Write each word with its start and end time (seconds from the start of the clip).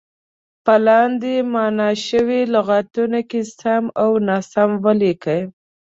په 0.65 0.73
لاندې 0.87 1.33
معنا 1.53 1.89
شوو 2.05 2.39
لغتونو 2.53 3.19
کې 3.29 3.41
سم 3.59 3.83
او 4.03 4.09
ناسم 4.27 4.71
ولیکئ. 4.85 5.41